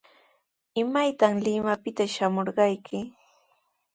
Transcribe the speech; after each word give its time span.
¿Imaytaq 0.83 1.33
Limapita 1.45 2.05
shamurqayki? 2.13 2.99